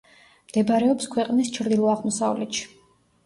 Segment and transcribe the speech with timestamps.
[0.51, 2.65] მდებარეობს ქვეყნის ჩრდილო-აღმოსავლეთში.